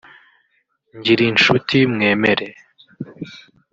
Ngirinshuti 0.97 1.77
Mwemere 1.93 2.47